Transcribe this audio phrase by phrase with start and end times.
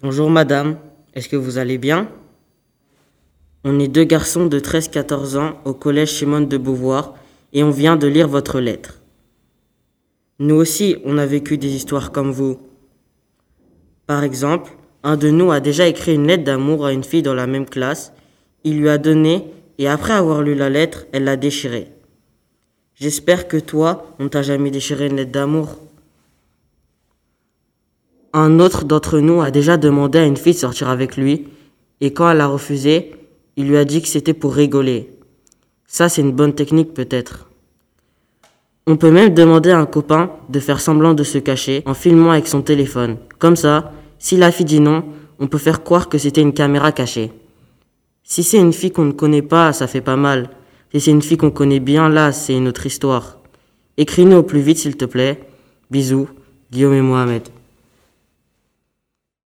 [0.00, 0.76] Bonjour madame,
[1.14, 2.08] est-ce que vous allez bien?
[3.64, 7.16] On est deux garçons de 13-14 ans au collège Simone de Beauvoir
[7.52, 9.00] et on vient de lire votre lettre.
[10.38, 12.60] Nous aussi, on a vécu des histoires comme vous.
[14.06, 14.70] Par exemple,
[15.02, 17.66] un de nous a déjà écrit une lettre d'amour à une fille dans la même
[17.66, 18.12] classe,
[18.62, 19.46] il lui a donné
[19.78, 21.88] et après avoir lu la lettre, elle l'a déchirée.
[22.94, 25.76] J'espère que toi, on t'a jamais déchiré une lettre d'amour.
[28.40, 31.48] Un autre d'entre nous a déjà demandé à une fille de sortir avec lui,
[32.00, 33.16] et quand elle a refusé,
[33.56, 35.10] il lui a dit que c'était pour rigoler.
[35.88, 37.48] Ça, c'est une bonne technique peut-être.
[38.86, 42.30] On peut même demander à un copain de faire semblant de se cacher en filmant
[42.30, 43.16] avec son téléphone.
[43.40, 45.04] Comme ça, si la fille dit non,
[45.40, 47.32] on peut faire croire que c'était une caméra cachée.
[48.22, 50.50] Si c'est une fille qu'on ne connaît pas, ça fait pas mal.
[50.92, 53.38] Si c'est une fille qu'on connaît bien, là, c'est une autre histoire.
[53.96, 55.40] Écris-nous au plus vite, s'il te plaît.
[55.90, 56.28] Bisous,
[56.70, 57.42] Guillaume et Mohamed.